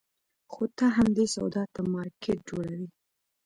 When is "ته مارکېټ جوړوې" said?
1.73-2.87